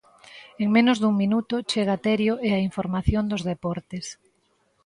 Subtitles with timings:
[0.63, 4.05] En menos dun minuto chega Terio e a información dos deportes.